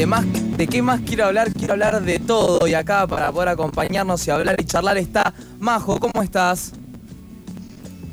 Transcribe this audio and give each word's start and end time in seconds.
De, 0.00 0.06
más, 0.06 0.24
de 0.56 0.66
qué 0.66 0.80
más 0.80 1.02
quiero 1.02 1.26
hablar, 1.26 1.52
quiero 1.52 1.74
hablar 1.74 2.00
de 2.00 2.18
todo. 2.18 2.66
Y 2.66 2.72
acá 2.72 3.06
para 3.06 3.30
poder 3.30 3.50
acompañarnos 3.50 4.26
y 4.26 4.30
hablar 4.30 4.56
y 4.58 4.64
charlar 4.64 4.96
está 4.96 5.34
Majo, 5.58 6.00
¿cómo 6.00 6.22
estás? 6.22 6.72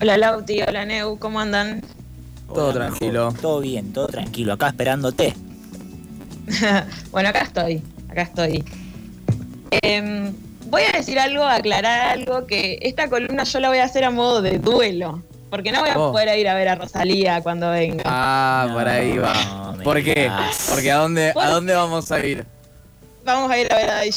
Hola 0.02 0.17
Lauti, 0.17 0.61
hola 0.61 0.85
Neu, 0.85 1.17
¿cómo 1.17 1.39
andan? 1.39 1.81
Todo 2.53 2.71
Hola, 2.71 2.88
tranquilo. 2.88 3.31
Majo. 3.31 3.41
Todo 3.41 3.59
bien, 3.61 3.94
todo 3.94 4.08
tranquilo. 4.08 4.53
Acá 4.53 4.67
esperándote. 4.67 5.34
bueno, 7.11 7.30
acá 7.30 7.44
estoy, 7.44 7.81
acá 8.09 8.23
estoy. 8.23 8.66
Em, 9.81 10.33
voy 10.69 10.81
a 10.94 10.97
decir 10.97 11.17
algo, 11.19 11.45
aclarar 11.45 12.17
algo, 12.17 12.47
que 12.47 12.80
esta 12.81 13.09
columna 13.09 13.45
yo 13.45 13.61
la 13.61 13.69
voy 13.69 13.77
a 13.77 13.85
hacer 13.85 14.03
a 14.03 14.11
modo 14.11 14.41
de 14.41 14.59
duelo, 14.59 15.23
porque 15.49 15.71
no 15.71 15.79
voy 15.81 15.89
a 15.89 15.97
Oh. 15.99 16.11
poder 16.11 16.37
ir 16.37 16.47
a 16.49 16.53
ver 16.55 16.69
a 16.69 16.75
Rosalía 16.75 17.41
cuando 17.41 17.69
venga. 17.71 18.03
Ah, 18.05 18.65
No, 18.69 18.73
por 18.75 18.88
ahí 18.88 19.17
va. 19.17 19.33
no 19.77 19.83
¿Por 19.83 20.03
qué? 20.03 20.29
Porque 20.69 20.91
¿a 20.91 20.97
dónde, 20.97 21.31
¿Por 21.33 21.43
¿a 21.43 21.49
dónde 21.49 21.73
vamos 21.75 22.11
a 22.11 22.25
ir? 22.25 22.45
Vamos 23.23 23.49
a 23.52 23.57
ir 23.57 23.71
a 23.71 23.75
ver 23.75 23.89
a 23.89 23.93
Daddy. 23.95 24.09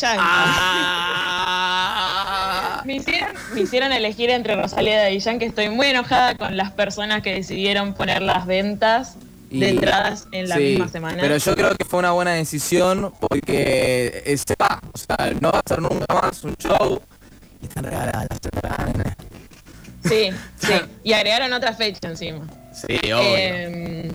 Ah. 1.12 2.82
Me 2.84 2.94
hicieron, 2.96 3.28
me 3.54 3.60
hicieron 3.60 3.92
elegir 3.92 4.30
entre 4.30 4.54
Rosalía 4.56 4.94
y 4.94 4.96
Daddy 5.04 5.18
Yankee. 5.20 5.44
Estoy 5.46 5.68
muy 5.70 5.88
enojada 5.88 6.34
con 6.36 6.56
las 6.56 6.70
personas 6.72 7.22
que 7.22 7.34
decidieron 7.34 7.94
poner 7.94 8.22
las 8.22 8.46
ventas 8.46 9.16
Y- 9.50 9.60
de 9.60 9.70
entradas 9.70 10.26
en 10.32 10.48
la 10.48 10.56
sí, 10.56 10.62
misma 10.62 10.88
semana. 10.88 11.18
Pero 11.20 11.36
yo 11.36 11.54
creo 11.56 11.74
que 11.74 11.84
fue 11.84 11.98
una 11.98 12.12
buena 12.12 12.32
decisión 12.32 13.12
porque 13.20 14.22
se 14.46 14.54
va. 14.60 14.80
O 14.92 14.98
sea, 14.98 15.16
no 15.40 15.50
va 15.52 15.58
a 15.58 15.68
ser 15.68 15.82
nunca 15.82 16.06
más 16.14 16.42
un 16.44 16.54
show. 16.56 17.00
Y 17.62 17.66
están 17.66 17.84
regaladas 17.84 18.26
las 18.30 18.38
entradas. 18.44 19.16
Sí, 20.04 20.30
sí. 20.58 20.72
Y 21.04 21.12
agregaron 21.12 21.52
otra 21.52 21.72
fecha 21.72 22.08
encima. 22.08 22.46
Sí, 22.72 22.96
obvio. 23.12 23.18
Eh, 23.36 24.10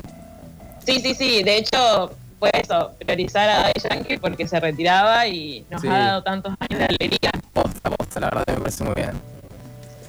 sí, 0.86 1.00
sí, 1.02 1.14
sí. 1.16 1.44
De 1.44 1.58
hecho, 1.58 2.12
fue 2.40 2.52
eso, 2.54 2.92
priorizar 3.00 3.50
a 3.50 3.60
Daddy 3.60 3.82
Yankee 3.90 4.18
porque 4.18 4.48
se 4.48 4.60
retiraba 4.60 5.28
y 5.28 5.66
nos 5.70 5.82
Sí. 5.82 5.88
ha 5.88 5.98
dado 5.98 6.24
tantos 6.24 6.54
años 6.60 6.80
de 6.80 6.86
alegría. 6.86 7.32
Posta, 7.54 7.90
posta, 7.90 8.20
la 8.20 8.30
verdad 8.30 8.46
me 8.48 8.60
parece 8.62 8.84
muy 8.84 8.94
bien. 8.96 9.12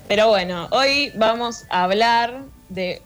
Pero 0.08 0.28
bueno, 0.28 0.68
hoy 0.70 1.12
vamos 1.16 1.64
a 1.68 1.82
hablar 1.84 2.42
de, 2.68 3.02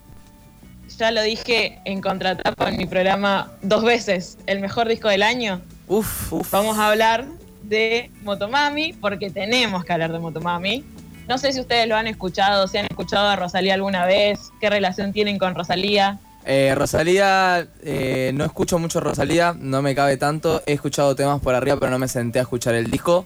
ya 0.97 1.11
lo 1.11 1.21
dije 1.23 1.79
en 1.85 1.99
contratapa 2.01 2.69
en 2.69 2.77
mi 2.77 2.85
programa 2.85 3.51
dos 3.63 3.83
veces, 3.83 4.37
el 4.45 4.59
mejor 4.59 4.87
disco 4.87 5.09
del 5.09 5.23
año. 5.23 5.61
Uf, 5.87 6.31
uf. 6.31 6.51
Vamos 6.51 6.77
a 6.77 6.89
hablar 6.89 7.25
de 7.63 8.11
Motomami 8.23 8.93
porque 8.93 9.29
tenemos 9.31 9.83
que 9.83 9.93
hablar 9.93 10.11
de 10.11 10.19
Motomami. 10.19 10.85
No 11.31 11.37
sé 11.37 11.53
si 11.53 11.61
ustedes 11.61 11.87
lo 11.87 11.95
han 11.95 12.07
escuchado, 12.07 12.67
si 12.67 12.77
han 12.77 12.87
escuchado 12.89 13.29
a 13.29 13.37
Rosalía 13.37 13.73
alguna 13.75 14.05
vez, 14.05 14.51
qué 14.59 14.69
relación 14.69 15.13
tienen 15.13 15.39
con 15.39 15.55
Rosalía. 15.55 16.19
Eh, 16.43 16.75
Rosalía, 16.75 17.65
eh, 17.83 18.31
no 18.33 18.43
escucho 18.43 18.77
mucho 18.79 18.99
Rosalía, 18.99 19.55
no 19.57 19.81
me 19.81 19.95
cabe 19.95 20.17
tanto. 20.17 20.61
He 20.65 20.73
escuchado 20.73 21.15
temas 21.15 21.39
por 21.39 21.55
arriba, 21.55 21.77
pero 21.79 21.89
no 21.89 21.99
me 21.99 22.09
senté 22.09 22.39
a 22.39 22.41
escuchar 22.41 22.75
el 22.75 22.91
disco. 22.91 23.25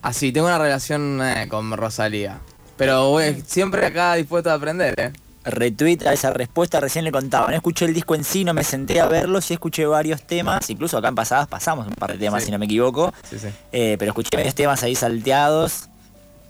Así, 0.00 0.32
tengo 0.32 0.46
una 0.46 0.56
relación 0.56 1.20
eh, 1.22 1.46
con 1.50 1.70
Rosalía. 1.76 2.38
Pero 2.78 3.18
siempre 3.44 3.84
acá 3.84 4.14
dispuesto 4.14 4.48
a 4.50 4.54
aprender, 4.54 4.94
¿eh? 4.98 5.12
Retweet 5.44 6.06
a 6.06 6.14
esa 6.14 6.30
respuesta, 6.30 6.80
recién 6.80 7.04
le 7.04 7.12
contaba. 7.12 7.48
No 7.48 7.54
escuché 7.54 7.84
el 7.84 7.92
disco 7.92 8.14
en 8.14 8.24
sí, 8.24 8.44
no 8.44 8.54
me 8.54 8.64
senté 8.64 8.98
a 8.98 9.06
verlo, 9.08 9.42
sí 9.42 9.52
escuché 9.52 9.84
varios 9.84 10.22
temas, 10.22 10.70
incluso 10.70 10.96
acá 10.96 11.08
en 11.08 11.14
pasadas 11.16 11.48
pasamos 11.48 11.86
un 11.86 11.92
par 11.92 12.12
de 12.12 12.18
temas, 12.18 12.40
Sí. 12.40 12.46
si 12.46 12.52
no 12.52 12.58
me 12.58 12.64
equivoco. 12.64 13.12
Sí, 13.28 13.38
sí. 13.38 13.48
Eh, 13.72 13.96
pero 13.98 14.12
escuché 14.12 14.30
varios 14.34 14.54
temas 14.54 14.82
ahí 14.82 14.94
salteados, 14.94 15.90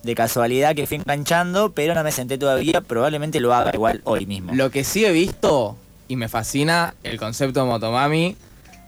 de 0.04 0.14
casualidad 0.14 0.74
que 0.74 0.86
fui 0.86 0.98
enganchando, 0.98 1.72
pero 1.72 1.94
no 1.94 2.04
me 2.04 2.12
senté 2.12 2.38
todavía, 2.38 2.80
probablemente 2.80 3.40
lo 3.40 3.54
haga 3.54 3.70
igual 3.74 4.00
hoy 4.04 4.26
mismo. 4.26 4.52
Lo 4.54 4.70
que 4.70 4.84
sí 4.84 5.04
he 5.04 5.12
visto, 5.12 5.76
y 6.08 6.16
me 6.16 6.28
fascina, 6.28 6.94
el 7.02 7.18
concepto 7.18 7.60
de 7.60 7.66
Motomami. 7.66 8.36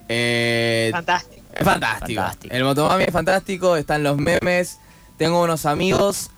eh, 0.09 0.91
Fantástico. 0.93 1.43
Es 1.54 1.65
fantástico. 1.65 2.21
Fantástico. 2.21 2.54
El 2.54 2.65
Motomami 2.65 3.04
es 3.04 3.12
fantástico, 3.12 3.77
están 3.77 4.03
los 4.03 4.19
memes. 4.19 4.78
Tengo 5.16 5.43
unos 5.43 5.65
amigos 5.65 6.28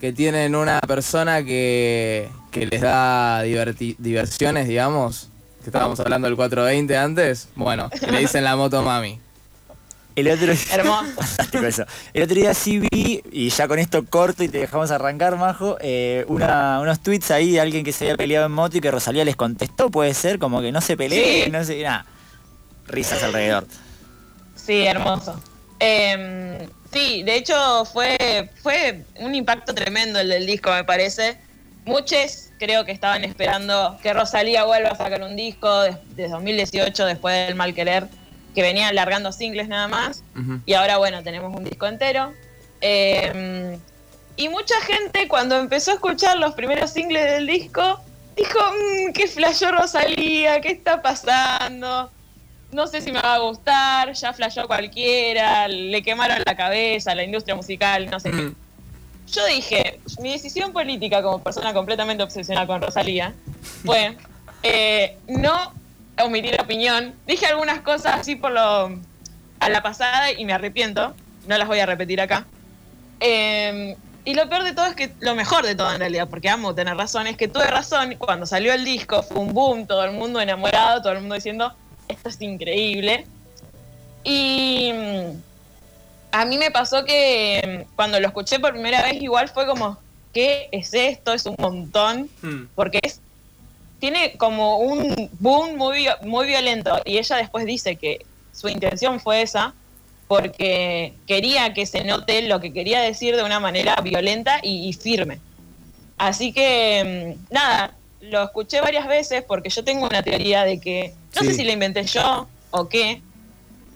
que 0.00 0.12
tienen 0.12 0.54
una 0.54 0.78
persona 0.80 1.42
que, 1.42 2.28
que 2.50 2.66
les 2.66 2.82
da 2.82 3.42
diversiones, 3.42 4.68
digamos. 4.68 5.30
Que 5.62 5.70
estábamos 5.70 5.98
hablando 6.00 6.26
del 6.28 6.36
420 6.36 6.96
antes. 6.96 7.48
Bueno, 7.56 7.88
le 8.10 8.18
dicen 8.18 8.44
la 8.44 8.54
Motomami. 8.56 9.18
El 10.16 10.28
otro 10.28 10.52
Hermoso. 10.72 11.04
Fantástico 11.14 11.64
eso. 11.66 11.84
El 12.14 12.22
otro 12.24 12.34
día 12.34 12.52
sí 12.54 12.78
vi, 12.80 13.22
y 13.30 13.50
ya 13.50 13.68
con 13.68 13.78
esto 13.78 14.04
corto 14.04 14.42
y 14.42 14.48
te 14.48 14.58
dejamos 14.58 14.90
arrancar, 14.90 15.36
Majo, 15.36 15.76
eh, 15.80 16.24
una- 16.28 16.80
unos 16.80 17.00
tweets 17.00 17.30
ahí 17.30 17.52
de 17.52 17.60
alguien 17.60 17.84
que 17.84 17.92
se 17.92 18.04
había 18.06 18.16
peleado 18.16 18.46
en 18.46 18.52
moto 18.52 18.76
y 18.78 18.80
que 18.80 18.90
Rosalía 18.90 19.24
les 19.24 19.36
contestó, 19.36 19.90
puede 19.90 20.14
ser, 20.14 20.38
como 20.38 20.60
que 20.60 20.72
no 20.72 20.80
se 20.80 20.96
pelee, 20.96 21.44
Sí. 21.44 21.50
no 21.50 21.62
sé, 21.62 21.82
nada. 21.82 22.06
Risas 22.88 23.22
alrededor. 23.22 23.66
Sí, 24.54 24.84
hermoso. 24.86 25.40
Eh, 25.80 26.66
sí, 26.92 27.22
de 27.22 27.36
hecho 27.36 27.84
fue, 27.84 28.50
fue 28.62 29.04
un 29.16 29.34
impacto 29.34 29.74
tremendo 29.74 30.18
el 30.18 30.28
del 30.30 30.46
disco, 30.46 30.70
me 30.72 30.84
parece. 30.84 31.36
Muchos 31.84 32.48
creo 32.58 32.84
que 32.84 32.92
estaban 32.92 33.22
esperando 33.24 33.98
que 34.02 34.12
Rosalía 34.14 34.64
vuelva 34.64 34.88
a 34.90 34.96
sacar 34.96 35.22
un 35.22 35.36
disco 35.36 35.82
des- 35.82 35.96
desde 36.16 36.30
2018, 36.32 37.04
después 37.04 37.46
del 37.46 37.54
Mal 37.54 37.74
Querer, 37.74 38.08
que 38.56 38.62
venía 38.62 38.90
largando 38.94 39.32
singles 39.32 39.68
nada 39.68 39.86
más. 39.86 40.22
Y 40.64 40.72
ahora, 40.72 40.96
bueno, 40.96 41.22
tenemos 41.22 41.54
un 41.54 41.62
disco 41.62 41.86
entero. 41.86 42.32
Eh, 42.80 43.78
y 44.36 44.48
mucha 44.48 44.80
gente 44.80 45.28
cuando 45.28 45.58
empezó 45.58 45.90
a 45.90 45.94
escuchar 45.94 46.38
los 46.38 46.54
primeros 46.54 46.90
singles 46.90 47.24
del 47.26 47.46
disco, 47.46 48.00
dijo, 48.34 48.58
"Mm, 48.58 49.12
qué 49.12 49.28
flashó 49.28 49.70
Rosalía, 49.72 50.62
¿qué 50.62 50.70
está 50.70 51.02
pasando? 51.02 52.10
No 52.72 52.86
sé 52.86 53.02
si 53.02 53.12
me 53.12 53.20
va 53.20 53.34
a 53.34 53.38
gustar, 53.40 54.14
ya 54.14 54.32
flashó 54.32 54.66
cualquiera, 54.66 55.68
le 55.68 56.02
quemaron 56.02 56.38
la 56.46 56.56
cabeza 56.56 57.14
la 57.14 57.24
industria 57.24 57.56
musical, 57.56 58.08
no 58.10 58.18
sé 58.20 58.30
qué. 58.30 58.36
Mm. 58.36 58.54
Yo 59.34 59.46
dije, 59.48 60.00
mi 60.20 60.32
decisión 60.32 60.72
política 60.72 61.22
como 61.22 61.42
persona 61.42 61.74
completamente 61.74 62.22
obsesionada 62.22 62.66
con 62.66 62.80
Rosalía 62.80 63.34
fue 63.84 64.16
eh, 64.62 65.18
no 65.26 65.74
omitir 66.22 66.60
opinión. 66.60 67.14
Dije 67.26 67.46
algunas 67.46 67.80
cosas 67.80 68.20
así 68.20 68.36
por 68.36 68.52
lo 68.52 68.98
a 69.58 69.68
la 69.68 69.82
pasada 69.82 70.32
y 70.32 70.44
me 70.44 70.52
arrepiento. 70.52 71.14
No 71.46 71.56
las 71.56 71.68
voy 71.68 71.78
a 71.80 71.86
repetir 71.86 72.20
acá. 72.20 72.46
Eh, 73.20 73.96
y 74.24 74.34
lo 74.34 74.48
peor 74.48 74.64
de 74.64 74.72
todo 74.72 74.86
es 74.86 74.96
que, 74.96 75.12
lo 75.20 75.34
mejor 75.36 75.64
de 75.64 75.76
todo 75.76 75.92
en 75.92 76.00
realidad, 76.00 76.28
porque 76.28 76.48
amo 76.48 76.74
tener 76.74 76.96
razón, 76.96 77.26
es 77.28 77.36
que 77.36 77.46
tuve 77.48 77.66
razón. 77.68 78.16
Cuando 78.18 78.44
salió 78.44 78.72
el 78.72 78.84
disco 78.84 79.22
fue 79.22 79.38
un 79.38 79.54
boom, 79.54 79.86
todo 79.86 80.04
el 80.04 80.12
mundo 80.12 80.40
enamorado, 80.40 81.00
todo 81.00 81.12
el 81.12 81.20
mundo 81.20 81.36
diciendo, 81.36 81.72
esto 82.08 82.28
es 82.28 82.40
increíble. 82.40 83.24
Y 84.24 84.92
mm, 84.92 85.30
a 86.32 86.44
mí 86.44 86.58
me 86.58 86.72
pasó 86.72 87.04
que 87.04 87.84
mm, 87.86 87.94
cuando 87.94 88.18
lo 88.18 88.26
escuché 88.26 88.58
por 88.58 88.72
primera 88.72 89.02
vez 89.04 89.22
igual 89.22 89.48
fue 89.48 89.64
como, 89.64 89.96
¿qué 90.34 90.68
es 90.72 90.92
esto? 90.92 91.32
Es 91.32 91.46
un 91.46 91.54
montón, 91.58 92.28
Mm. 92.42 92.64
porque 92.74 92.98
es 93.02 93.20
tiene 93.98 94.36
como 94.36 94.78
un 94.78 95.30
boom 95.38 95.76
muy, 95.76 96.06
muy 96.22 96.46
violento 96.46 97.00
y 97.04 97.18
ella 97.18 97.36
después 97.36 97.64
dice 97.64 97.96
que 97.96 98.24
su 98.52 98.68
intención 98.68 99.20
fue 99.20 99.42
esa 99.42 99.74
porque 100.28 101.14
quería 101.26 101.72
que 101.72 101.86
se 101.86 102.04
note 102.04 102.42
lo 102.42 102.60
que 102.60 102.72
quería 102.72 103.00
decir 103.00 103.36
de 103.36 103.42
una 103.44 103.60
manera 103.60 103.96
violenta 104.02 104.58
y, 104.62 104.88
y 104.88 104.92
firme. 104.92 105.38
Así 106.18 106.52
que, 106.52 107.36
mm, 107.50 107.54
nada, 107.54 107.94
lo 108.22 108.42
escuché 108.42 108.80
varias 108.80 109.06
veces 109.06 109.44
porque 109.46 109.68
yo 109.70 109.84
tengo 109.84 110.04
una 110.06 110.22
teoría 110.22 110.64
de 110.64 110.80
que, 110.80 111.14
no 111.34 111.42
Sí. 111.42 111.48
sé 111.48 111.54
si 111.54 111.64
la 111.64 111.72
inventé 111.72 112.04
yo 112.04 112.48
o 112.70 112.88
qué, 112.88 113.20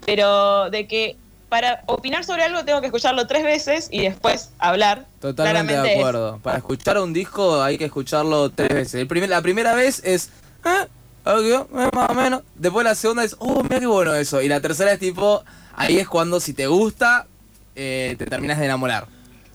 pero 0.06 0.70
de 0.70 0.86
que 0.86 1.16
para 1.50 1.82
opinar 1.86 2.24
sobre 2.24 2.44
algo 2.44 2.64
tengo 2.64 2.80
que 2.80 2.86
escucharlo 2.86 3.26
tres 3.26 3.42
veces 3.44 3.88
y 3.90 4.00
después 4.00 4.50
hablar. 4.58 5.04
Totalmente 5.20 5.34
Claramente 5.34 5.74
de 5.74 5.92
es- 5.92 5.98
acuerdo. 5.98 6.38
Para 6.42 6.56
escuchar 6.58 6.98
un 6.98 7.12
disco 7.12 7.62
hay 7.62 7.76
que 7.76 7.84
escucharlo 7.84 8.48
tres 8.50 8.70
veces. 8.70 8.94
El 8.94 9.06
primer, 9.06 9.28
la 9.28 9.42
primera 9.42 9.74
vez 9.74 10.00
es. 10.04 10.30
¿eh? 10.64 10.86
Eh, 11.26 11.64
más 11.92 12.08
o 12.10 12.14
menos. 12.14 12.42
Después 12.54 12.84
la 12.84 12.94
segunda 12.94 13.24
es. 13.24 13.36
Oh, 13.38 13.62
mira 13.62 13.78
qué 13.80 13.86
bueno 13.86 14.14
eso. 14.14 14.40
Y 14.40 14.48
la 14.48 14.60
tercera 14.60 14.92
es 14.92 14.98
tipo. 14.98 15.44
Ahí 15.76 15.98
es 15.98 16.08
cuando 16.08 16.40
si 16.40 16.54
te 16.54 16.66
gusta, 16.66 17.26
eh, 17.74 18.14
te 18.18 18.26
terminas 18.26 18.58
de 18.58 18.64
enamorar. 18.66 19.06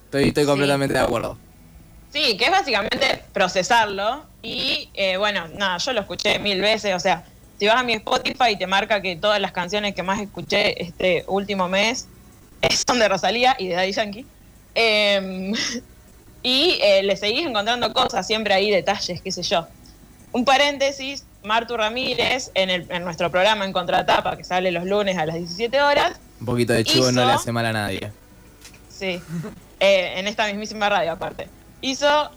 Estoy, 0.04 0.28
estoy 0.28 0.44
Sí. 0.44 0.48
completamente 0.50 0.94
de 0.94 1.00
acuerdo. 1.00 1.38
Sí, 2.12 2.36
que 2.36 2.44
es 2.46 2.50
básicamente 2.50 3.24
procesarlo. 3.32 4.24
Y 4.42 4.90
eh, 4.94 5.16
bueno, 5.16 5.48
nada, 5.56 5.78
yo 5.78 5.92
lo 5.92 6.00
escuché 6.00 6.38
mil 6.38 6.60
veces. 6.60 6.94
O 6.94 7.00
sea, 7.00 7.24
si 7.58 7.66
vas 7.66 7.76
a 7.76 7.82
mi 7.82 7.94
Spotify 7.94 8.56
te 8.58 8.66
marca 8.66 9.00
que 9.00 9.16
todas 9.16 9.40
las 9.40 9.52
canciones 9.52 9.94
que 9.94 10.02
más 10.02 10.20
escuché 10.20 10.82
este 10.82 11.24
último 11.26 11.68
mes 11.68 12.06
eh, 12.62 12.68
son 12.86 12.98
de 12.98 13.08
Rosalía 13.08 13.56
y 13.58 13.68
de 13.68 13.74
Daddy 13.74 13.92
Yankee. 13.92 14.26
Em, 14.74 15.52
y 16.42 16.78
eh, 16.82 17.02
le 17.02 17.16
seguís 17.16 17.46
encontrando 17.46 17.92
cosas, 17.92 18.26
siempre 18.26 18.54
ahí 18.54 18.70
detalles, 18.70 19.20
qué 19.22 19.32
sé 19.32 19.42
yo. 19.42 19.66
Un 20.32 20.44
paréntesis, 20.44 21.24
Martu 21.44 21.76
Ramírez, 21.76 22.50
en, 22.54 22.68
el- 22.70 22.86
en 22.90 23.04
nuestro 23.04 23.30
programa 23.30 23.64
En 23.64 23.72
Contratapa, 23.72 24.36
que 24.36 24.44
sale 24.44 24.70
los 24.70 24.84
lunes 24.84 25.16
a 25.16 25.24
las 25.26 25.36
17 25.36 25.80
horas, 25.80 26.20
Un 26.40 26.46
poquito 26.46 26.72
de 26.74 26.84
chivo 26.84 27.10
no 27.10 27.24
le 27.24 27.32
hace 27.32 27.52
mal 27.52 27.64
a 27.66 27.72
nadie. 27.72 28.12
Sí, 28.90 29.20
eh, 29.80 30.14
en 30.16 30.26
esta 30.26 30.46
mismísima 30.46 30.88
radio 30.88 31.12
aparte. 31.12 31.48
Hizo 31.82 32.30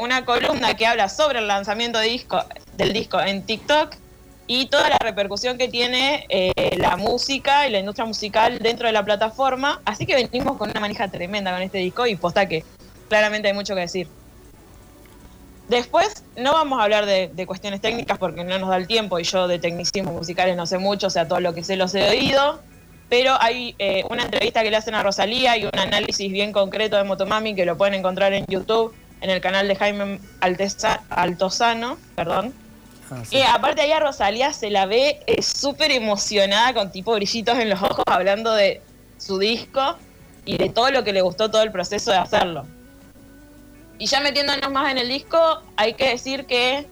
una 0.00 0.24
columna 0.24 0.74
que 0.74 0.86
habla 0.86 1.08
sobre 1.08 1.38
el 1.38 1.46
lanzamiento 1.48 1.98
de 1.98 2.08
disco, 2.08 2.42
del 2.76 2.92
disco 2.92 3.20
en 3.20 3.42
TikTok 3.42 3.94
y 4.46 4.66
toda 4.66 4.88
la 4.88 4.98
repercusión 4.98 5.58
que 5.58 5.68
tiene 5.68 6.24
eh, 6.28 6.52
la 6.78 6.96
música 6.96 7.66
y 7.66 7.70
la 7.72 7.80
industria 7.80 8.06
musical 8.06 8.58
dentro 8.58 8.86
de 8.86 8.92
la 8.92 9.04
plataforma. 9.04 9.80
Así 9.84 10.06
que 10.06 10.14
venimos 10.14 10.56
con 10.56 10.70
una 10.70 10.80
manija 10.80 11.08
tremenda 11.08 11.52
con 11.52 11.62
este 11.62 11.78
disco 11.78 12.06
y 12.06 12.16
posta 12.16 12.46
que 12.48 12.64
claramente 13.08 13.48
hay 13.48 13.54
mucho 13.54 13.74
que 13.74 13.80
decir. 13.80 14.08
Después 15.68 16.22
no 16.36 16.52
vamos 16.52 16.78
a 16.78 16.84
hablar 16.84 17.06
de, 17.06 17.46
cuestiones 17.46 17.80
técnicas 17.80 18.18
porque 18.18 18.44
no 18.44 18.56
nos 18.58 18.68
da 18.68 18.76
el 18.76 18.86
tiempo 18.86 19.18
y 19.18 19.24
yo 19.24 19.48
de 19.48 19.58
tecnicismos 19.58 20.14
musicales 20.14 20.56
no 20.56 20.64
sé 20.64 20.78
mucho, 20.78 21.08
o 21.08 21.10
sea, 21.10 21.26
todo 21.26 21.40
lo 21.40 21.54
que 21.54 21.64
sé 21.64 21.76
los 21.76 21.92
he 21.94 22.08
oído. 22.08 22.60
Pero 23.08 23.36
hay 23.40 23.74
eh, 23.78 24.04
una 24.10 24.24
entrevista 24.24 24.62
que 24.62 24.70
le 24.70 24.76
hacen 24.76 24.94
a 24.94 25.02
Rosalía 25.02 25.56
y 25.56 25.64
un 25.64 25.78
análisis 25.78 26.30
bien 26.30 26.52
concreto 26.52 26.96
de 26.96 27.04
Motomami 27.04 27.54
que 27.54 27.64
lo 27.64 27.76
pueden 27.76 27.94
encontrar 27.94 28.32
en 28.32 28.44
YouTube, 28.46 28.94
en 29.20 29.30
el 29.30 29.40
canal 29.40 29.66
de 29.66 29.74
Jaime 29.76 30.20
Alteza- 30.40 31.00
Altozano, 31.08 31.98
perdón. 32.14 32.52
Ah, 33.10 33.22
sí. 33.24 33.36
Y 33.36 33.42
aparte 33.42 33.82
ahí 33.82 33.92
a 33.92 34.00
Rosalía 34.00 34.52
se 34.52 34.70
la 34.70 34.86
ve 34.86 35.20
eh, 35.26 35.42
súper 35.42 35.90
emocionada 35.92 36.74
con 36.74 36.90
tipo 36.90 37.14
brillitos 37.14 37.58
en 37.58 37.70
los 37.70 37.82
ojos 37.82 38.04
hablando 38.06 38.52
de 38.54 38.82
su 39.18 39.38
disco 39.38 39.96
y 40.44 40.56
de 40.56 40.68
todo 40.68 40.90
lo 40.90 41.04
que 41.04 41.12
le 41.12 41.20
gustó 41.20 41.50
todo 41.50 41.62
el 41.62 41.72
proceso 41.72 42.10
de 42.10 42.18
hacerlo. 42.18 42.66
Y 43.98 44.06
ya 44.06 44.20
metiéndonos 44.20 44.70
más 44.70 44.90
en 44.90 44.98
el 44.98 45.08
disco, 45.08 45.62
hay 45.76 45.94
que 45.94 46.10
decir 46.10 46.46
que 46.46 46.86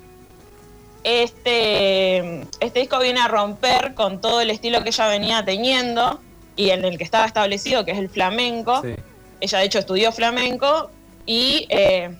este, 1.05 2.41
este 2.61 2.81
disco 2.81 2.99
viene 2.99 3.21
a 3.21 3.29
romper 3.29 3.95
con 3.95 4.21
todo 4.21 4.41
el 4.41 4.51
estilo 4.51 4.83
que 4.83 4.89
ella 4.89 5.07
venía 5.09 5.45
teniendo 5.45 6.21
y 6.57 6.71
en 6.71 6.85
el 6.85 6.97
que 6.97 7.05
estaba 7.05 7.27
establecido, 7.27 7.85
que 7.85 7.93
es 7.93 7.99
el 7.99 8.09
flamenco. 8.09 8.81
Sí. 8.83 8.95
Ella 9.41 9.59
de 9.59 9.65
hecho 9.65 9.79
estudió 9.79 10.13
flamenco 10.13 10.91
y 11.27 11.67
eh, 11.69 12.17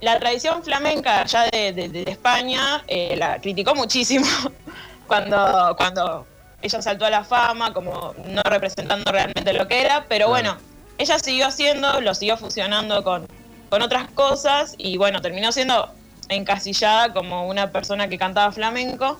la 0.00 0.18
tradición 0.18 0.62
flamenca 0.62 1.22
allá 1.22 1.44
de, 1.50 1.72
de- 1.72 1.88
de 1.88 2.02
España 2.10 2.84
eh, 2.86 3.16
la 3.16 3.38
criticó 3.40 3.74
muchísimo 3.74 4.26
cuando, 5.08 5.74
cuando 5.76 6.26
ella 6.62 6.82
saltó 6.82 7.04
a 7.06 7.10
la 7.10 7.24
fama, 7.24 7.72
como 7.72 8.14
no 8.26 8.42
representando 8.42 9.10
realmente 9.10 9.52
lo 9.52 9.66
que 9.68 9.80
era, 9.80 10.04
pero 10.08 10.28
bueno, 10.28 10.56
ella 10.98 11.18
siguió 11.18 11.46
haciendo, 11.46 12.00
lo 12.00 12.14
siguió 12.14 12.36
fusionando 12.36 13.02
con, 13.04 13.26
con 13.70 13.82
otras 13.82 14.08
cosas 14.10 14.74
y 14.78 14.96
bueno, 14.96 15.20
terminó 15.20 15.52
siendo 15.52 15.90
encasillada 16.28 17.12
como 17.12 17.46
una 17.48 17.70
persona 17.70 18.08
que 18.08 18.18
cantaba 18.18 18.52
flamenco. 18.52 19.18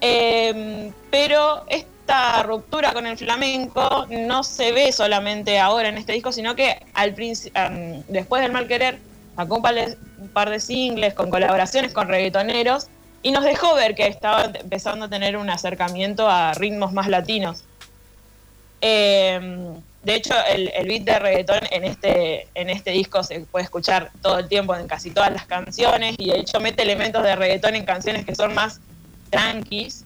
Eh, 0.00 0.92
pero 1.10 1.64
esta 1.68 2.42
ruptura 2.44 2.92
con 2.92 3.06
el 3.06 3.16
flamenco 3.18 4.06
no 4.10 4.42
se 4.44 4.72
ve 4.72 4.92
solamente 4.92 5.58
ahora 5.58 5.88
en 5.88 5.98
este 5.98 6.12
disco, 6.12 6.32
sino 6.32 6.54
que 6.54 6.78
al 6.94 7.14
am, 7.54 8.02
después 8.08 8.42
del 8.42 8.52
mal 8.52 8.66
querer 8.68 8.98
sacó 9.38 9.54
un 9.54 9.62
par, 10.32 10.50
de, 10.50 10.58
singles 10.58 11.14
con 11.14 11.30
colaboraciones 11.30 11.92
con 11.92 12.08
reggaetoneros 12.08 12.88
y 13.22 13.30
nos 13.30 13.44
dejó 13.44 13.76
ver 13.76 13.94
que 13.94 14.08
estaba 14.08 14.50
empezando 14.52 15.04
a 15.04 15.08
tener 15.08 15.36
un 15.36 15.48
acercamiento 15.48 16.28
a 16.28 16.54
ritmos 16.54 16.92
más 16.92 17.06
latinos. 17.06 17.62
Eh, 18.80 19.70
de 20.02 20.14
hecho, 20.14 20.34
el, 20.50 20.88
beat 20.88 21.02
de 21.02 21.18
reggaetón 21.20 21.60
en 21.70 21.84
este, 21.84 22.48
en 22.56 22.68
este 22.68 22.90
disco 22.90 23.22
se 23.22 23.40
puede 23.42 23.64
escuchar 23.64 24.10
todo 24.22 24.40
el 24.40 24.48
tiempo 24.48 24.74
en 24.74 24.88
casi 24.88 25.12
todas 25.12 25.32
las 25.32 25.46
canciones 25.46 26.16
y 26.18 26.30
de 26.30 26.40
hecho 26.40 26.58
mete 26.58 26.82
elementos 26.82 27.22
de 27.22 27.36
reggaetón 27.36 27.76
en 27.76 27.84
canciones 27.84 28.24
que 28.26 28.34
son 28.34 28.54
más 28.54 28.80
tranquis. 29.30 30.04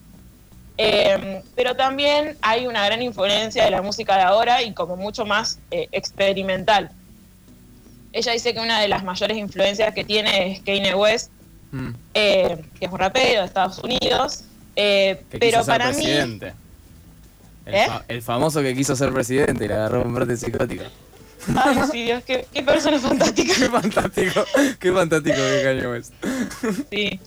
Eh, 0.77 1.41
pero 1.55 1.75
también 1.75 2.37
hay 2.41 2.67
una 2.67 2.85
gran 2.85 3.01
influencia 3.01 3.63
de 3.63 3.71
la 3.71 3.81
música 3.81 4.15
de 4.15 4.23
ahora 4.23 4.61
y 4.61 4.73
como 4.73 4.95
mucho 4.95 5.25
más 5.25 5.57
eh, 5.71 5.87
experimental. 5.91 6.91
Ella 8.13 8.31
dice 8.31 8.53
que 8.53 8.59
una 8.59 8.79
de 8.79 8.87
las 8.87 9.03
mayores 9.03 9.37
influencias 9.37 9.93
que 9.93 10.03
tiene 10.05 10.53
es 10.53 10.59
Kanye 10.61 10.93
West, 10.95 11.31
Mm. 11.71 11.89
eh, 12.13 12.57
que 12.79 12.85
es 12.85 12.91
un 12.91 12.99
rapero 12.99 13.41
de 13.41 13.47
Estados 13.47 13.79
Unidos. 13.79 14.43
eh, 14.75 15.23
Que 15.31 15.39
pero 15.39 15.51
quiso 15.59 15.63
ser 15.63 15.77
para 15.79 15.91
mí. 15.91 16.05
El, 16.05 16.53
¿Eh? 17.65 17.85
fa- 17.87 18.05
el 18.07 18.21
famoso 18.21 18.61
que 18.61 18.75
quiso 18.75 18.95
ser 18.95 19.11
presidente 19.13 19.65
y 19.65 19.67
le 19.67 19.73
agarró 19.73 20.03
un 20.03 20.13
brote 20.13 20.35
psicótico. 20.37 20.83
ay 21.55 21.77
sí, 21.91 22.03
Dios, 22.03 22.23
qué, 22.25 22.45
qué 22.53 22.61
persona 22.63 22.99
fantástica. 22.99 23.53
Qué 23.57 23.69
fantástico, 23.69 24.45
qué 24.79 24.91
fantástico 24.93 25.35
que 25.37 25.61
Kanye 25.63 25.87
West. 25.87 26.13
Sí. 26.91 27.19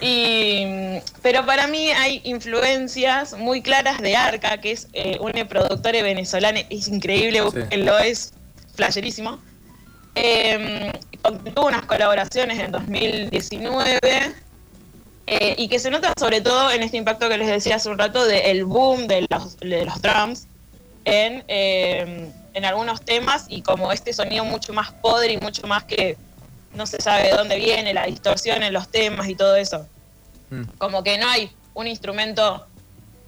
Y, 0.00 0.98
pero 1.22 1.44
para 1.44 1.66
mí 1.66 1.90
hay 1.90 2.20
influencias 2.24 3.36
muy 3.36 3.60
claras 3.62 4.00
de 4.00 4.16
Arca, 4.16 4.58
que 4.58 4.72
es 4.72 4.88
eh, 4.92 5.18
una 5.20 5.46
productora 5.48 6.02
venezolana, 6.02 6.60
es 6.70 6.88
increíble, 6.88 7.40
búsquenlo, 7.42 7.98
es 7.98 8.32
flasherísimo. 8.74 9.38
Eh, 10.14 10.92
tuvo 11.54 11.68
unas 11.68 11.84
colaboraciones 11.86 12.58
en 12.58 12.72
2019 12.72 14.00
eh, 15.26 15.54
y 15.56 15.68
que 15.68 15.78
se 15.78 15.90
nota 15.90 16.12
sobre 16.18 16.40
todo 16.40 16.70
en 16.72 16.82
este 16.82 16.96
impacto 16.96 17.28
que 17.28 17.38
les 17.38 17.48
decía 17.48 17.76
hace 17.76 17.88
un 17.88 17.98
rato 17.98 18.24
del 18.24 18.64
boom 18.64 19.06
de 19.06 19.26
los, 19.30 19.56
de 19.58 19.84
los 19.84 20.02
drums 20.02 20.46
en, 21.04 21.44
eh, 21.48 22.30
en 22.54 22.64
algunos 22.64 23.02
temas 23.02 23.46
y 23.48 23.62
como 23.62 23.92
este 23.92 24.12
sonido 24.12 24.44
mucho 24.44 24.72
más 24.72 24.92
podre 24.92 25.34
y 25.34 25.38
mucho 25.38 25.66
más 25.66 25.84
que 25.84 26.16
no 26.74 26.86
se 26.86 27.00
sabe 27.00 27.24
de 27.24 27.30
dónde 27.30 27.56
viene, 27.56 27.94
la 27.94 28.06
distorsión 28.06 28.62
en 28.62 28.72
los 28.72 28.88
temas 28.88 29.28
y 29.28 29.34
todo 29.34 29.56
eso. 29.56 29.86
Mm. 30.50 30.62
Como 30.78 31.02
que 31.02 31.18
no 31.18 31.28
hay 31.28 31.50
un 31.74 31.86
instrumento 31.86 32.66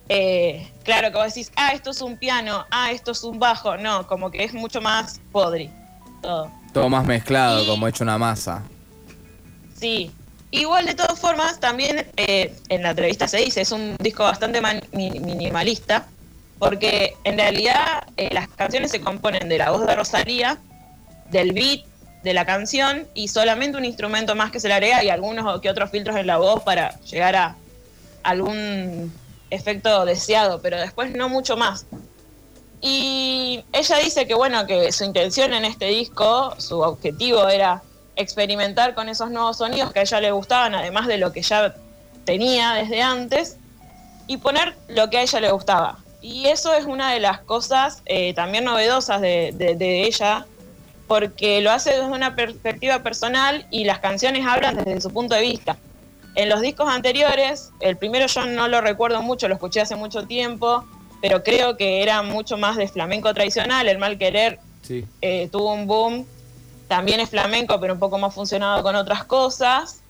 eh, 0.09 0.71
claro 0.85 1.11
que 1.11 1.17
vos 1.17 1.27
decís, 1.27 1.51
ah, 1.57 1.71
esto 1.73 1.91
es 1.91 2.03
un 2.03 2.17
piano, 2.17 2.67
ah, 2.71 2.91
esto 2.91 3.13
es 3.13 3.25
un 3.25 3.39
bajo. 3.39 3.77
No, 3.77 4.07
como 4.07 4.31
que 4.31 4.45
es 4.45 4.53
mucho 4.53 4.81
más 4.81 5.21
podri 5.31 5.71
todo. 6.21 6.51
Todo 6.73 6.89
más 6.89 7.05
mezclado, 7.05 7.63
Y- 7.63 7.67
como 7.67 7.87
hecho 7.89 8.05
una 8.05 8.19
masa. 8.19 8.63
Sí. 9.79 10.11
Igual 10.51 10.85
de 10.87 10.95
todas 10.95 11.19
formas, 11.19 11.59
también 11.61 12.07
eh, 12.17 12.55
en 12.69 12.83
la 12.83 12.91
entrevista 12.91 13.27
se 13.27 13.39
dice, 13.39 13.63
es 13.63 13.73
un 13.73 13.97
disco 13.99 14.23
bastante 14.23 14.61
man- 14.61 14.83
minimalista, 14.93 16.07
porque 16.59 17.15
en 17.25 17.39
realidad 17.39 18.05
eh, 18.19 18.29
las 18.33 18.49
canciones 18.49 18.91
se 18.91 19.01
componen 19.01 19.49
de 19.49 19.57
la 19.59 19.71
voz 19.71 19.87
de 19.87 19.95
Rosalía, 19.95 20.59
del 21.31 21.53
beat 21.53 21.81
de 22.23 22.35
la 22.35 22.45
canción 22.45 23.09
y 23.15 23.29
solamente 23.29 23.79
un 23.79 23.85
instrumento 23.87 24.35
más 24.37 24.53
que 24.53 24.61
se 24.61 24.69
le 24.69 24.75
agrega 24.75 25.03
y 25.03 25.09
algunos 25.09 25.61
que 25.61 25.71
otros 25.71 25.91
filtros 25.91 26.17
en 26.17 26.27
la 26.27 26.37
voz 26.37 26.63
para 26.63 27.01
llegar 27.01 27.35
a 27.35 27.57
algún 28.23 29.13
efecto 29.51 30.05
deseado, 30.05 30.61
pero 30.61 30.79
después 30.79 31.11
no 31.17 31.29
mucho 31.31 31.57
más. 31.57 31.87
Y 32.85 33.65
ella 33.73 33.97
dice 33.99 34.27
que 34.27 34.35
bueno, 34.35 34.67
que 34.67 34.91
su 34.91 35.05
intención 35.05 35.55
en 35.55 35.65
este 35.65 35.87
disco, 35.87 36.53
su 36.59 36.81
objetivo 36.81 37.49
era 37.49 37.81
experimentar 38.17 38.95
con 38.95 39.09
esos 39.09 39.31
nuevos 39.31 39.59
sonidos 39.59 39.93
que 39.93 40.01
a 40.01 40.03
ella 40.03 40.21
le 40.21 40.33
gustaban, 40.33 40.75
además 40.75 41.07
de 41.07 41.17
lo 41.17 41.33
que 41.33 41.43
ya 41.43 41.75
tenía 42.25 42.73
desde 42.75 43.01
antes, 43.01 43.57
y 44.27 44.37
poner 44.39 44.75
lo 44.89 45.09
que 45.11 45.19
a 45.19 45.23
ella 45.23 45.41
le 45.41 45.53
gustaba. 45.53 45.99
Y 46.21 46.47
eso 46.49 46.75
es 46.75 46.85
una 46.85 47.13
de 47.13 47.21
las 47.21 47.41
cosas 47.41 48.03
eh, 48.07 48.35
también 48.35 48.65
novedosas 48.65 49.21
de, 49.21 49.53
de- 49.55 49.77
de 49.77 50.03
ella, 50.03 50.47
porque 51.07 51.61
lo 51.61 51.71
hace 51.71 51.91
desde 51.91 52.07
una 52.07 52.35
perspectiva 52.35 53.01
personal 53.03 53.65
y 53.71 53.85
las 53.85 54.01
canciones 54.01 54.45
hablan 54.47 54.77
desde 54.77 55.01
su 55.01 55.11
punto 55.13 55.35
de 55.37 55.43
vista. 55.43 55.77
En 56.35 56.49
los 56.49 56.61
discos 56.63 56.89
anteriores, 56.89 57.71
el 57.81 57.97
primero 57.97 58.27
yo 58.27 58.47
no 58.47 58.67
lo 58.67 58.81
recuerdo 58.81 59.23
mucho, 59.23 59.47
lo 59.49 59.55
escuché 59.55 59.81
hace 59.81 59.95
mucho 59.97 60.27
tiempo, 60.27 60.85
pero 61.23 61.43
creo 61.43 61.77
que 61.79 62.03
era 62.03 62.21
mucho 62.23 62.59
más 62.59 62.77
de 62.77 62.89
flamenco 62.89 63.33
tradicional, 63.33 63.89
el 63.89 63.97
mal 63.99 64.19
querer 64.19 64.59
Sí. 64.83 65.07
eh, 65.23 65.49
tuvo 65.51 65.73
un 65.73 65.87
boom. 65.87 66.27
También 66.89 67.21
es 67.21 67.31
flamenco, 67.31 67.81
pero 67.81 67.95
un 67.95 68.01
poco 68.01 68.19
más 68.19 68.35
funcionado 68.35 68.83
con 68.83 68.97
otras 68.97 69.25
cosas. 69.25 70.01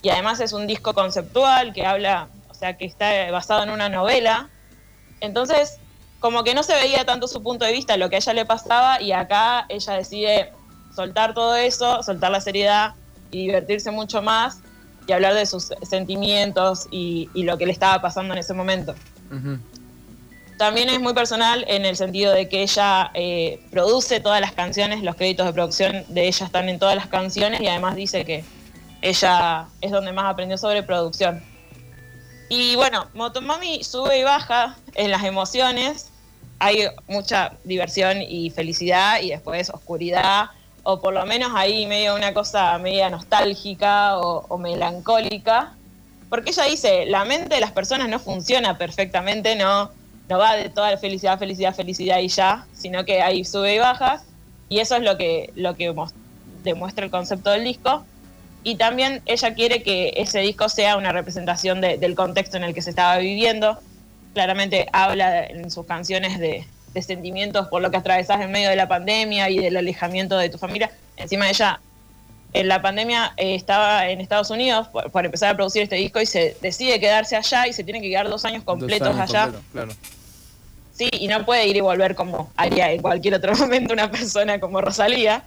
Y 0.00 0.08
además 0.08 0.40
es 0.40 0.52
un 0.54 0.66
disco 0.66 0.94
conceptual 0.94 1.72
que 1.74 1.84
habla, 1.86 2.28
o 2.50 2.54
sea, 2.54 2.76
que 2.78 2.86
está 2.86 3.30
basado 3.30 3.62
en 3.62 3.70
una 3.70 3.88
novela. 3.90 4.48
Entonces, 5.20 5.76
como 6.18 6.42
que 6.42 6.54
no 6.54 6.62
se 6.62 6.74
veía 6.74 7.04
tanto 7.04 7.28
su 7.28 7.42
punto 7.42 7.64
de 7.66 7.72
vista, 7.72 7.96
lo 7.98 8.08
que 8.08 8.16
a 8.16 8.18
ella 8.18 8.32
le 8.32 8.46
pasaba, 8.46 9.00
y 9.00 9.12
acá 9.12 9.66
ella 9.68 9.92
decide 9.92 10.50
soltar 10.96 11.34
todo 11.34 11.54
eso, 11.56 12.02
soltar 12.02 12.30
la 12.30 12.40
seriedad 12.40 12.94
y 13.30 13.46
divertirse 13.46 13.90
mucho 13.90 14.22
más 14.22 14.60
y 15.06 15.12
hablar 15.12 15.34
de 15.34 15.44
sus 15.46 15.72
sentimientos 15.82 16.86
y, 16.90 17.28
y 17.34 17.42
lo 17.44 17.58
que 17.58 17.66
le 17.66 17.72
estaba 17.72 18.00
pasando 18.00 18.32
en 18.34 18.40
ese 18.40 18.54
momento. 18.54 18.94
Ujú. 19.30 19.58
También 20.58 20.90
es 20.90 21.00
muy 21.00 21.14
personal 21.14 21.64
en 21.68 21.84
el 21.84 21.96
sentido 21.96 22.32
de 22.32 22.48
que 22.48 22.62
ella 22.62 23.10
eh, 23.14 23.60
produce 23.70 24.20
todas 24.20 24.40
las 24.40 24.52
canciones, 24.52 25.02
los 25.02 25.16
créditos 25.16 25.46
de 25.46 25.52
producción 25.52 26.04
de 26.08 26.28
ella 26.28 26.46
están 26.46 26.68
en 26.68 26.78
todas 26.78 26.94
las 26.94 27.06
canciones 27.06 27.60
y 27.60 27.66
además 27.66 27.96
dice 27.96 28.24
que 28.24 28.44
ella 29.00 29.66
es 29.80 29.90
donde 29.90 30.12
más 30.12 30.26
aprendió 30.26 30.56
sobre 30.56 30.82
producción. 30.82 31.42
Y 32.48 32.76
bueno, 32.76 33.08
Motomami 33.14 33.82
sube 33.82 34.18
y 34.18 34.22
baja 34.22 34.76
en 34.94 35.10
las 35.10 35.24
emociones. 35.24 36.10
hay 36.58 36.86
mucha 37.08 37.54
diversión 37.64 38.22
y 38.22 38.50
felicidad 38.50 39.20
y 39.20 39.30
después 39.30 39.70
oscuridad, 39.70 40.50
o 40.84 41.00
por 41.00 41.12
lo 41.14 41.26
menos 41.26 41.50
ahí 41.56 41.86
medio 41.86 42.14
una 42.14 42.32
cosa 42.32 42.78
media 42.78 43.10
nostálgica 43.10 44.18
o, 44.18 44.46
o 44.48 44.58
melancólica, 44.58 45.74
porque 46.28 46.50
ella 46.50 46.64
dice, 46.64 47.06
la 47.06 47.24
mente 47.24 47.56
de 47.56 47.60
las 47.60 47.72
personas 47.72 48.08
no 48.08 48.18
funciona 48.20 48.78
perfectamente, 48.78 49.56
no, 49.56 49.90
no 50.28 50.38
va 50.38 50.56
de 50.56 50.68
toda 50.70 50.96
felicidad, 50.96 51.38
felicidad, 51.38 51.74
felicidad 51.74 52.18
y 52.20 52.28
ya, 52.28 52.66
sino 52.72 53.04
que 53.04 53.22
hay 53.22 53.44
sube 53.44 53.74
y 53.74 53.78
bajas, 53.78 54.22
y 54.68 54.78
eso 54.80 54.96
es 54.96 55.02
lo 55.02 55.16
que, 55.18 55.52
lo 55.54 55.74
que 55.76 55.94
demuestra 56.64 57.04
el 57.04 57.10
concepto 57.10 57.50
del 57.50 57.64
disco. 57.64 58.04
Y 58.64 58.76
también 58.76 59.22
ella 59.26 59.54
quiere 59.54 59.82
que 59.82 60.14
ese 60.16 60.38
disco 60.40 60.68
sea 60.68 60.96
una 60.96 61.12
representación 61.12 61.80
de- 61.80 61.98
del 61.98 62.14
contexto 62.14 62.56
en 62.56 62.64
el 62.64 62.72
que 62.74 62.80
se 62.80 62.90
estaba 62.90 63.18
viviendo. 63.18 63.78
Claramente 64.34 64.86
habla 64.92 65.44
en 65.44 65.70
sus 65.70 65.84
canciones 65.84 66.38
de, 66.38 66.64
de 66.94 67.02
sentimientos 67.02 67.68
por 67.68 67.82
lo 67.82 67.90
que 67.90 67.96
atravesás 67.96 68.40
en 68.40 68.52
medio 68.52 68.70
de 68.70 68.76
la 68.76 68.86
pandemia 68.88 69.50
y 69.50 69.58
del 69.58 69.76
alejamiento 69.76 70.38
de 70.38 70.48
tu 70.48 70.58
familia. 70.58 70.90
Encima 71.16 71.50
ella, 71.50 71.80
en 72.54 72.68
la 72.68 72.82
pandemia 72.82 73.32
eh, 73.36 73.54
estaba 73.54 74.08
en 74.08 74.20
Estados 74.20 74.50
Unidos 74.50 74.88
por, 74.88 75.10
por 75.10 75.24
empezar 75.24 75.50
a 75.50 75.56
producir 75.56 75.82
este 75.82 75.96
disco 75.96 76.20
y 76.20 76.26
se 76.26 76.56
decide 76.60 77.00
quedarse 77.00 77.34
allá 77.36 77.66
y 77.66 77.72
se 77.72 77.82
tiene 77.84 78.00
que 78.00 78.08
quedar 78.10 78.28
dos 78.28 78.44
años 78.44 78.62
completos 78.64 79.08
Dos 79.08 79.16
años 79.16 79.30
allá. 79.30 79.42
completos, 79.44 79.66
claro. 79.72 79.92
Sí, 80.94 81.08
y 81.12 81.26
no 81.28 81.44
puede 81.46 81.66
ir 81.66 81.76
y 81.76 81.80
volver 81.80 82.14
como 82.14 82.52
haría 82.56 82.92
en 82.92 83.00
cualquier 83.00 83.34
otro 83.34 83.56
momento 83.56 83.94
una 83.94 84.10
persona 84.10 84.60
como 84.60 84.80
Rosalía. 84.82 85.42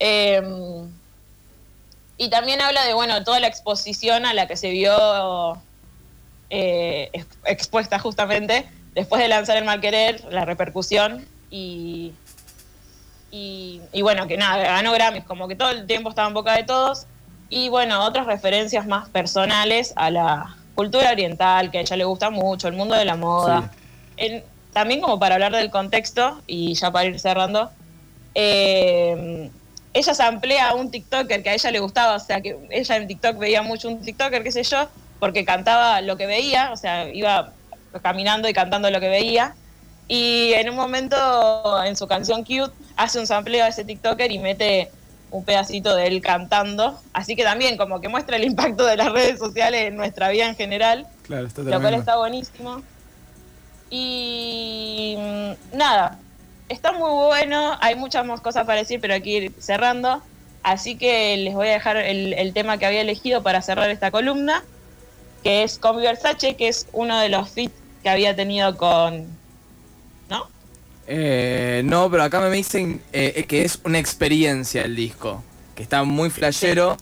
Eh, 0.00 0.42
y 2.16 2.28
también 2.30 2.60
habla 2.60 2.84
de, 2.84 2.92
bueno, 2.94 3.22
toda 3.24 3.38
la 3.40 3.46
exposición 3.46 4.26
a 4.26 4.34
la 4.34 4.46
que 4.46 4.56
se 4.56 4.70
vio 4.70 5.56
eh, 6.50 7.08
ex- 7.12 7.26
expuesta 7.46 7.98
justamente 7.98 8.66
después 8.94 9.22
de 9.22 9.28
lanzar 9.28 9.56
El 9.56 9.64
Mal 9.64 9.80
Querer, 9.80 10.22
la 10.30 10.44
repercusión 10.44 11.24
y, 11.50 12.12
y, 13.30 13.80
y 13.92 14.02
bueno, 14.02 14.26
que 14.26 14.36
nada, 14.36 14.58
ganó 14.62 14.92
Grammys, 14.92 15.24
como 15.24 15.46
que 15.48 15.56
todo 15.56 15.70
el 15.70 15.86
tiempo 15.86 16.10
estaba 16.10 16.28
en 16.28 16.34
boca 16.34 16.54
de 16.56 16.64
todos. 16.64 17.06
Y 17.48 17.68
bueno, 17.68 18.04
otras 18.04 18.26
referencias 18.26 18.86
más 18.86 19.08
personales 19.08 19.92
a 19.96 20.10
la 20.10 20.56
cultura 20.74 21.10
oriental, 21.10 21.70
que 21.70 21.78
a 21.78 21.80
ella 21.80 21.96
le 21.96 22.04
gusta 22.04 22.30
mucho, 22.30 22.68
el 22.68 22.74
mundo 22.74 22.94
de 22.94 23.04
la 23.04 23.16
moda. 23.16 23.70
En- 24.16 24.44
también 24.72 25.00
como 25.00 25.18
para 25.18 25.34
hablar 25.34 25.52
del 25.52 25.68
contexto, 25.70 26.40
y 26.46 26.74
ya 26.74 26.92
para 26.92 27.06
ir 27.06 27.18
cerrando, 27.18 27.70
eh, 28.34 29.50
ella 29.92 30.14
se 30.14 30.22
amplía 30.22 30.68
a 30.68 30.74
un 30.74 30.90
TikToker 30.90 31.42
que 31.42 31.50
a 31.50 31.54
ella 31.54 31.70
le 31.72 31.80
gustaba, 31.80 32.14
o 32.14 32.20
sea, 32.20 32.40
que 32.40 32.56
ella 32.70 32.96
en 32.96 33.08
TikTok 33.08 33.38
veía 33.38 33.62
mucho 33.62 33.88
un 33.88 34.00
TikToker, 34.00 34.42
qué 34.42 34.52
sé 34.52 34.62
yo, 34.62 34.88
porque 35.18 35.44
cantaba 35.44 36.00
lo 36.00 36.16
que 36.16 36.26
veía, 36.26 36.70
o 36.72 36.76
sea, 36.76 37.08
iba 37.12 37.52
caminando 38.02 38.48
y 38.48 38.52
cantando 38.52 38.88
lo 38.90 39.00
que 39.00 39.08
veía. 39.08 39.54
Y 40.06 40.52
en 40.54 40.70
un 40.70 40.76
momento, 40.76 41.82
en 41.84 41.96
su 41.96 42.06
canción 42.06 42.44
Cute, 42.44 42.72
hace 43.02 43.18
un 43.18 43.26
sampleo 43.26 43.64
a 43.64 43.68
ese 43.68 43.84
TikToker 43.84 44.30
y 44.30 44.38
mete 44.38 44.90
un 45.30 45.44
pedacito 45.44 45.94
de 45.94 46.06
él 46.06 46.20
cantando. 46.20 47.00
Así 47.12 47.36
que 47.36 47.44
también 47.44 47.76
como 47.76 48.00
que 48.00 48.08
muestra 48.08 48.36
el 48.36 48.44
impacto 48.44 48.84
de 48.84 48.96
las 48.96 49.12
redes 49.12 49.38
sociales 49.38 49.88
en 49.88 49.96
nuestra 49.96 50.28
vida 50.28 50.46
en 50.46 50.56
general 50.56 51.06
Claro, 51.30 51.46
está 51.46 51.62
lo 51.62 51.80
cual 51.80 51.94
está 51.94 52.16
buenísimo. 52.16 52.82
Y 53.88 55.14
mm, 55.16 55.76
nada, 55.76 56.18
está 56.68 56.90
muy 56.92 57.08
bueno, 57.26 57.78
hay 57.80 57.94
muchas 57.94 58.26
más 58.26 58.40
cosas 58.40 58.66
para 58.66 58.80
decir, 58.80 59.00
pero 59.00 59.14
hay 59.14 59.22
que 59.22 59.30
ir 59.30 59.52
cerrando. 59.60 60.20
Así 60.64 60.96
que 60.96 61.36
les 61.36 61.54
voy 61.54 61.68
a 61.68 61.72
dejar 61.72 61.98
el, 61.98 62.32
el 62.32 62.52
tema 62.52 62.78
que 62.78 62.86
había 62.86 63.00
elegido 63.00 63.44
para 63.44 63.62
cerrar 63.62 63.90
esta 63.90 64.10
columna, 64.10 64.64
que 65.44 65.62
es 65.62 65.78
con 65.78 65.98
Versace, 65.98 66.56
que 66.56 66.66
es 66.66 66.88
uno 66.92 67.20
de 67.20 67.28
los 67.28 67.48
feats 67.48 67.74
que 68.02 68.08
había 68.08 68.34
tenido 68.34 68.76
con... 68.76 69.28
¿No? 71.10 71.16
Eh, 71.16 71.82
no, 71.84 72.10
pero 72.10 72.22
acá 72.22 72.40
me 72.40 72.50
dicen 72.50 73.02
eh, 73.12 73.44
que 73.48 73.64
es 73.64 73.80
una 73.84 73.98
experiencia 73.98 74.82
el 74.82 74.94
disco. 74.96 75.42
Que 75.74 75.82
está 75.82 76.04
muy 76.04 76.30
flashero 76.30 76.96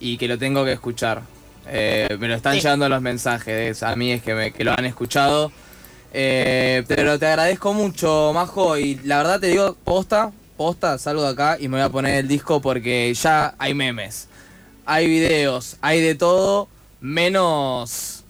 y 0.00 0.18
que 0.18 0.28
lo 0.28 0.36
tengo 0.38 0.64
que 0.64 0.72
escuchar. 0.72 1.22
Eh, 1.68 2.16
me 2.20 2.28
lo 2.28 2.34
están 2.34 2.54
Sí. 2.54 2.60
llegando 2.60 2.88
los 2.88 3.00
mensajes 3.02 3.82
a 3.82 3.96
mí 3.96 4.12
es 4.12 4.22
que, 4.22 4.34
me- 4.34 4.52
que 4.52 4.62
lo 4.64 4.72
han 4.72 4.84
escuchado. 4.84 5.50
Eh, 6.12 6.84
pero 6.86 7.18
te 7.18 7.26
agradezco 7.26 7.72
mucho, 7.72 8.32
Majo. 8.34 8.76
Y 8.78 8.96
la 9.04 9.18
verdad 9.18 9.40
te 9.40 9.48
digo, 9.48 9.76
posta, 9.84 10.32
posta, 10.56 10.98
salgo 10.98 11.22
de 11.22 11.30
acá 11.30 11.56
y 11.58 11.68
me 11.68 11.76
voy 11.78 11.84
a 11.86 11.88
poner 11.90 12.14
el 12.16 12.28
disco 12.28 12.60
porque 12.60 13.12
ya 13.14 13.54
hay 13.58 13.74
memes. 13.74 14.28
Hay 14.84 15.06
videos, 15.08 15.76
hay 15.80 16.00
de 16.00 16.14
todo, 16.14 16.68
menos... 17.00 18.22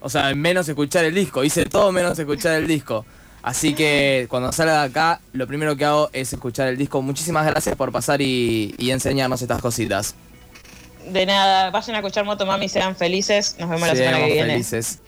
O 0.00 0.10
sea, 0.10 0.34
menos 0.34 0.68
escuchar 0.68 1.04
el 1.06 1.14
disco. 1.14 1.42
Hice 1.44 1.64
todo 1.64 1.90
menos 1.90 2.18
escuchar 2.18 2.56
el 2.56 2.66
disco. 2.66 3.06
Así 3.44 3.74
que 3.74 4.26
cuando 4.30 4.50
salga 4.52 4.80
de 4.80 4.86
acá, 4.86 5.20
lo 5.34 5.46
primero 5.46 5.76
que 5.76 5.84
hago 5.84 6.08
es 6.14 6.32
escuchar 6.32 6.68
el 6.68 6.78
disco. 6.78 7.02
Muchísimas 7.02 7.44
gracias 7.44 7.76
por 7.76 7.92
pasar 7.92 8.22
y, 8.22 8.74
y 8.78 8.90
enseñarnos 8.90 9.42
estas 9.42 9.60
cositas. 9.60 10.14
De 11.10 11.26
nada, 11.26 11.70
vayan 11.70 11.96
a 11.96 11.98
escuchar 11.98 12.24
Motomami, 12.24 12.70
sean 12.70 12.96
felices. 12.96 13.56
Nos 13.58 13.68
vemos 13.68 13.86
la 13.86 13.94
semana 13.94 14.18
que 14.20 14.32
viene. 14.32 14.52
felices. 14.52 15.00